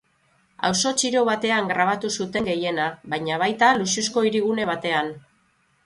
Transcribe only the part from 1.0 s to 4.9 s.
txiro batean grabatu zuten gehiena, baina baita luxuzko hirigune